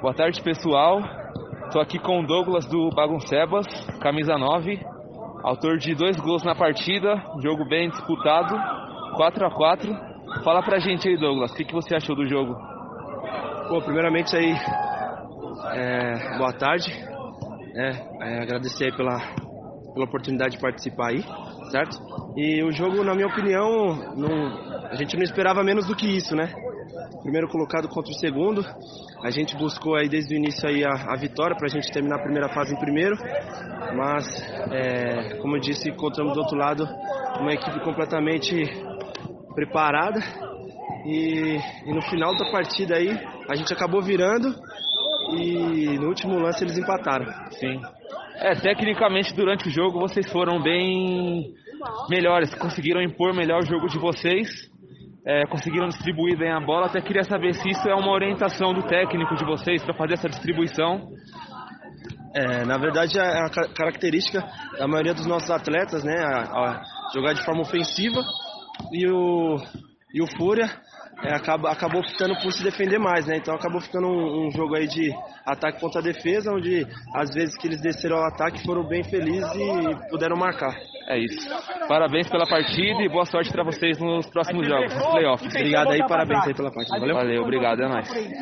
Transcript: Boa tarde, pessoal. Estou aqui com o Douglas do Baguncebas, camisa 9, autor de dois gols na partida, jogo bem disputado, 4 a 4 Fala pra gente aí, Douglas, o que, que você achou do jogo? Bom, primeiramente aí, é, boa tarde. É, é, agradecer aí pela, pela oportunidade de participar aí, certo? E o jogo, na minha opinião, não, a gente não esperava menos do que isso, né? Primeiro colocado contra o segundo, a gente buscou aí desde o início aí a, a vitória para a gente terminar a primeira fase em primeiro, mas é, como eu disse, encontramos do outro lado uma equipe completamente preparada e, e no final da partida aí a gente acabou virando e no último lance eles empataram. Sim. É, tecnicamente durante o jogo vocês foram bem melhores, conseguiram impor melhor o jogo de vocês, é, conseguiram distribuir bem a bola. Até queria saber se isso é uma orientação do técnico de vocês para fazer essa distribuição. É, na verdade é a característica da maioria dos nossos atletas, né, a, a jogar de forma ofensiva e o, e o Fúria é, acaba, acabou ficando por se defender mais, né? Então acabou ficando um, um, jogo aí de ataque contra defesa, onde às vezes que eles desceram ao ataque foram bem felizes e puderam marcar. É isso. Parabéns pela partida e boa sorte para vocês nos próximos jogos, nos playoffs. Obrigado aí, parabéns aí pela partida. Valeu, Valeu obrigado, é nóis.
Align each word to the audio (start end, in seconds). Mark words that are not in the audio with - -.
Boa 0.00 0.14
tarde, 0.14 0.42
pessoal. 0.42 0.98
Estou 1.66 1.82
aqui 1.82 1.98
com 1.98 2.20
o 2.20 2.26
Douglas 2.26 2.64
do 2.64 2.88
Baguncebas, 2.88 3.66
camisa 4.00 4.38
9, 4.38 4.80
autor 5.44 5.76
de 5.76 5.94
dois 5.94 6.16
gols 6.16 6.42
na 6.42 6.54
partida, 6.54 7.22
jogo 7.42 7.68
bem 7.68 7.90
disputado, 7.90 8.56
4 9.16 9.46
a 9.46 9.50
4 9.50 10.10
Fala 10.42 10.62
pra 10.62 10.78
gente 10.78 11.06
aí, 11.06 11.18
Douglas, 11.18 11.52
o 11.52 11.54
que, 11.54 11.66
que 11.66 11.74
você 11.74 11.96
achou 11.96 12.16
do 12.16 12.26
jogo? 12.26 12.54
Bom, 13.68 13.78
primeiramente 13.82 14.34
aí, 14.34 14.54
é, 15.74 16.38
boa 16.38 16.52
tarde. 16.54 16.90
É, 17.76 17.90
é, 18.22 18.42
agradecer 18.42 18.86
aí 18.86 18.96
pela, 18.96 19.18
pela 19.92 20.06
oportunidade 20.06 20.56
de 20.56 20.62
participar 20.62 21.10
aí, 21.10 21.22
certo? 21.70 21.98
E 22.38 22.62
o 22.64 22.72
jogo, 22.72 23.04
na 23.04 23.14
minha 23.14 23.26
opinião, 23.26 24.14
não, 24.16 24.88
a 24.88 24.94
gente 24.94 25.14
não 25.14 25.24
esperava 25.24 25.62
menos 25.62 25.86
do 25.86 25.94
que 25.94 26.06
isso, 26.06 26.34
né? 26.34 26.50
Primeiro 27.22 27.48
colocado 27.48 27.88
contra 27.88 28.10
o 28.10 28.14
segundo, 28.14 28.64
a 29.22 29.30
gente 29.30 29.56
buscou 29.56 29.94
aí 29.94 30.08
desde 30.08 30.34
o 30.34 30.36
início 30.36 30.68
aí 30.68 30.84
a, 30.84 30.90
a 30.90 31.16
vitória 31.16 31.56
para 31.56 31.66
a 31.66 31.68
gente 31.70 31.90
terminar 31.92 32.16
a 32.16 32.22
primeira 32.22 32.48
fase 32.48 32.74
em 32.74 32.78
primeiro, 32.78 33.16
mas 33.96 34.26
é, 34.72 35.36
como 35.40 35.56
eu 35.56 35.60
disse, 35.60 35.90
encontramos 35.90 36.32
do 36.34 36.40
outro 36.40 36.56
lado 36.56 36.88
uma 37.40 37.52
equipe 37.52 37.80
completamente 37.80 38.64
preparada 39.54 40.20
e, 41.04 41.58
e 41.86 41.94
no 41.94 42.02
final 42.02 42.36
da 42.36 42.50
partida 42.50 42.96
aí 42.96 43.10
a 43.48 43.54
gente 43.54 43.72
acabou 43.72 44.02
virando 44.02 44.54
e 45.36 45.98
no 45.98 46.08
último 46.08 46.38
lance 46.38 46.64
eles 46.64 46.78
empataram. 46.78 47.26
Sim. 47.52 47.80
É, 48.36 48.54
tecnicamente 48.54 49.34
durante 49.34 49.68
o 49.68 49.70
jogo 49.70 50.00
vocês 50.00 50.30
foram 50.30 50.62
bem 50.62 51.54
melhores, 52.08 52.54
conseguiram 52.54 53.00
impor 53.00 53.34
melhor 53.34 53.62
o 53.62 53.66
jogo 53.66 53.86
de 53.86 53.98
vocês, 53.98 54.70
é, 55.30 55.46
conseguiram 55.46 55.86
distribuir 55.86 56.36
bem 56.36 56.50
a 56.50 56.58
bola. 56.58 56.86
Até 56.86 57.00
queria 57.00 57.22
saber 57.22 57.54
se 57.54 57.68
isso 57.68 57.88
é 57.88 57.94
uma 57.94 58.10
orientação 58.10 58.74
do 58.74 58.82
técnico 58.82 59.36
de 59.36 59.44
vocês 59.44 59.80
para 59.84 59.94
fazer 59.94 60.14
essa 60.14 60.28
distribuição. 60.28 61.08
É, 62.34 62.64
na 62.64 62.76
verdade 62.78 63.16
é 63.16 63.22
a 63.22 63.48
característica 63.76 64.44
da 64.76 64.88
maioria 64.88 65.14
dos 65.14 65.26
nossos 65.26 65.48
atletas, 65.50 66.02
né, 66.02 66.16
a, 66.16 66.40
a 66.40 66.82
jogar 67.14 67.32
de 67.32 67.44
forma 67.44 67.62
ofensiva 67.62 68.20
e 68.92 69.08
o, 69.08 69.56
e 70.12 70.20
o 70.20 70.26
Fúria 70.36 70.68
é, 71.22 71.34
acaba, 71.34 71.70
acabou 71.70 72.02
ficando 72.02 72.34
por 72.40 72.52
se 72.52 72.62
defender 72.62 72.98
mais, 72.98 73.26
né? 73.26 73.36
Então 73.36 73.54
acabou 73.54 73.80
ficando 73.80 74.06
um, 74.06 74.46
um, 74.46 74.50
jogo 74.50 74.74
aí 74.74 74.86
de 74.86 75.12
ataque 75.44 75.80
contra 75.80 76.00
defesa, 76.00 76.52
onde 76.52 76.86
às 77.14 77.30
vezes 77.34 77.56
que 77.56 77.66
eles 77.66 77.80
desceram 77.80 78.16
ao 78.16 78.24
ataque 78.24 78.64
foram 78.64 78.86
bem 78.86 79.04
felizes 79.04 79.50
e 79.54 80.10
puderam 80.10 80.36
marcar. 80.36 80.74
É 81.08 81.18
isso. 81.18 81.48
Parabéns 81.88 82.28
pela 82.28 82.46
partida 82.46 83.02
e 83.02 83.08
boa 83.08 83.24
sorte 83.24 83.50
para 83.50 83.64
vocês 83.64 83.98
nos 83.98 84.26
próximos 84.30 84.66
jogos, 84.66 84.94
nos 84.94 85.06
playoffs. 85.06 85.54
Obrigado 85.54 85.90
aí, 85.90 86.06
parabéns 86.06 86.46
aí 86.46 86.54
pela 86.54 86.70
partida. 86.72 87.00
Valeu, 87.00 87.16
Valeu 87.16 87.42
obrigado, 87.42 87.82
é 87.82 87.88
nóis. 87.88 88.08